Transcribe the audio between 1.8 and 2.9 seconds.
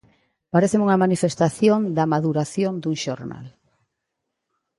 da maduración